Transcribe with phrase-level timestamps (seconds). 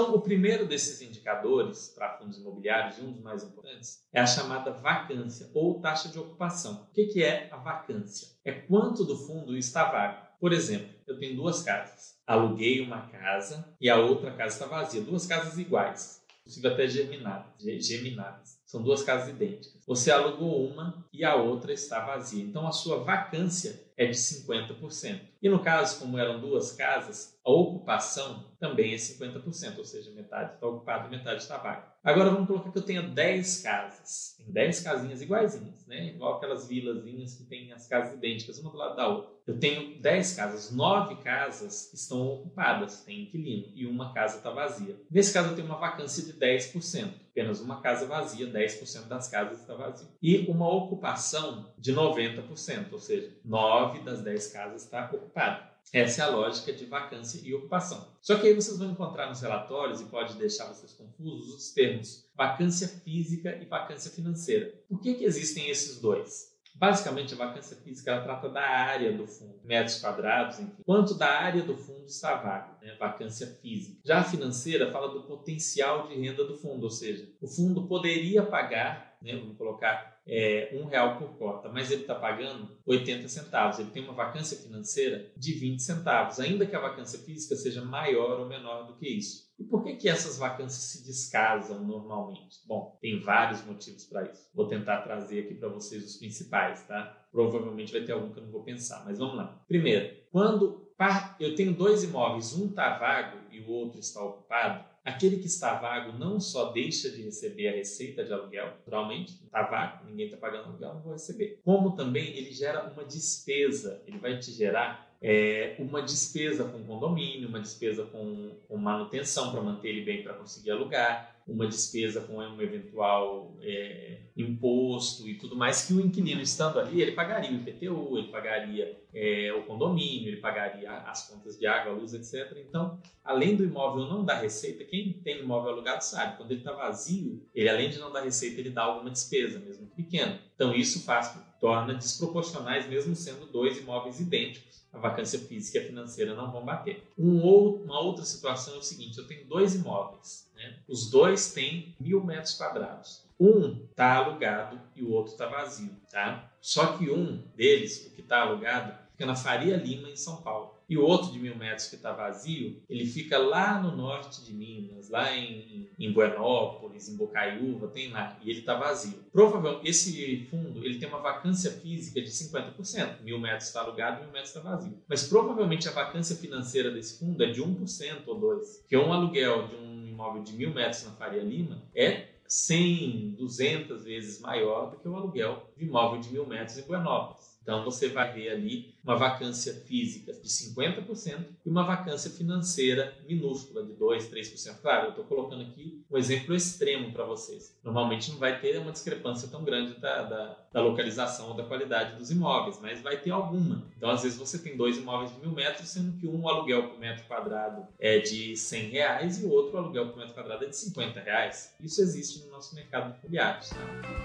[0.00, 4.26] Então, o primeiro desses indicadores para fundos imobiliários, e um dos mais importantes, é a
[4.26, 6.88] chamada vacância ou taxa de ocupação.
[6.88, 8.28] O que é a vacância?
[8.42, 10.26] É quanto do fundo está vago.
[10.40, 12.18] Por exemplo, eu tenho duas casas.
[12.26, 15.02] Aluguei uma casa e a outra casa está vazia.
[15.02, 17.52] Duas casas iguais, inclusive até geminadas.
[17.86, 18.59] geminadas.
[18.70, 19.82] São duas casas idênticas.
[19.84, 22.44] Você alugou uma e a outra está vazia.
[22.44, 25.20] Então a sua vacância é de 50%.
[25.42, 30.54] E no caso, como eram duas casas, a ocupação também é 50%, ou seja, metade
[30.54, 31.90] está ocupada e metade está vaga.
[32.02, 36.14] Agora vamos colocar que eu tenha 10 casas, tem 10 casinhas iguaizinhas, né?
[36.14, 39.30] igual aquelas vilazinhas que tem as casas idênticas, uma do lado da outra.
[39.46, 44.96] Eu tenho 10 casas, 9 casas estão ocupadas, tem inquilino, e uma casa está vazia.
[45.10, 49.60] Nesse caso eu tenho uma vacância de 10%, apenas uma casa vazia, 10% das casas
[49.60, 50.08] está vazia.
[50.20, 55.70] E uma ocupação de 90%, ou seja, 9 das 10 casas está ocupada.
[55.92, 58.06] Essa é a lógica de vacância e ocupação.
[58.20, 62.28] Só que aí vocês vão encontrar nos relatórios, e pode deixar vocês confusos, os termos
[62.36, 64.72] vacância física e vacância financeira.
[64.88, 66.49] Por que, que existem esses dois?
[66.74, 70.82] Basicamente, a vacância física ela trata da área do fundo, metros quadrados, enfim.
[70.84, 72.96] Quanto da área do fundo está vago, né?
[72.98, 74.00] vacância física.
[74.04, 78.42] Já a financeira fala do potencial de renda do fundo, ou seja, o fundo poderia
[78.42, 83.78] pagar, né, vamos colocar é, um real por cota, mas ele está pagando 80 centavos.
[83.78, 88.40] Ele tem uma vacância financeira de 20 centavos, ainda que a vacância física seja maior
[88.40, 89.50] ou menor do que isso.
[89.58, 92.58] E por que, que essas vacâncias se descasam normalmente?
[92.66, 94.48] Bom, tem vários motivos para isso.
[94.54, 97.26] Vou tentar trazer aqui para vocês os principais, tá?
[97.30, 99.62] Provavelmente vai ter algum que eu não vou pensar, mas vamos lá.
[99.68, 100.90] Primeiro, quando
[101.38, 105.74] eu tenho dois imóveis, um está vago e o outro está ocupado, Aquele que está
[105.74, 110.36] vago não só deixa de receber a receita de aluguel, naturalmente, está vago, ninguém está
[110.36, 111.58] pagando aluguel, não vou receber.
[111.64, 117.48] Como também ele gera uma despesa, ele vai te gerar é, uma despesa com condomínio,
[117.48, 122.36] uma despesa com, com manutenção para manter ele bem para conseguir alugar, uma despesa com
[122.36, 127.54] um eventual é, imposto e tudo mais, que o inquilino estando ali, ele pagaria o
[127.56, 132.56] IPTU, ele pagaria é, o condomínio, ele pagaria as contas de água, luz, etc.
[132.66, 136.72] Então, além do imóvel não dar receita, quem tem imóvel alugado sabe, quando ele está
[136.72, 140.40] vazio, ele além de não dar receita, ele dá alguma despesa, mesmo pequena.
[140.54, 146.34] Então, isso faz, torna desproporcionais, mesmo sendo dois imóveis idênticos a vacância física e financeira
[146.34, 147.04] não vão bater.
[147.16, 150.76] Um ou, uma outra situação é o seguinte: eu tenho dois imóveis, né?
[150.86, 153.24] os dois têm mil metros quadrados.
[153.38, 156.52] Um está alugado e o outro está vazio, tá?
[156.60, 160.78] Só que um deles, o que está alugado, fica na Faria Lima, em São Paulo.
[160.90, 164.52] E o outro de mil metros que está vazio, ele fica lá no norte de
[164.52, 169.20] Minas, lá em, em Buenópolis, em Bocaiúva, tem lá, e ele está vazio.
[169.32, 173.22] Provavelmente, esse fundo ele tem uma vacância física de 50%.
[173.22, 174.98] Mil metros está alugado, mil metros está vazio.
[175.08, 178.60] Mas provavelmente a vacância financeira desse fundo é de 1% ou 2%.
[178.88, 179.89] Que um aluguel de um
[180.20, 185.16] imóvel de mil metros na Faria Lima é 100, 200 vezes maior do que o
[185.16, 187.58] aluguel de imóvel de mil metros em Buenópolis.
[187.62, 193.84] Então você vai ver ali uma vacância física de 50% e uma vacância financeira minúscula
[193.84, 194.80] de 2, 3%.
[194.80, 197.78] Claro, eu estou colocando aqui um exemplo extremo para vocês.
[197.82, 202.16] Normalmente não vai ter uma discrepância tão grande da, da, da, localização ou da qualidade
[202.16, 203.82] dos imóveis, mas vai ter alguma.
[203.96, 206.98] Então, às vezes, você tem dois imóveis de mil metros, sendo que um aluguel por
[206.98, 210.76] metro quadrado é de 100 reais e o outro aluguel por metro quadrado é de
[210.76, 211.74] 50 reais.
[211.80, 213.68] Isso existe no nosso mercado imobiliário.
[213.68, 214.19] Tá?